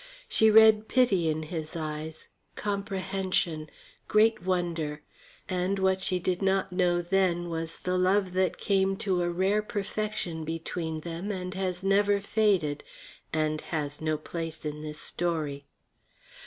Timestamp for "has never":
11.53-12.19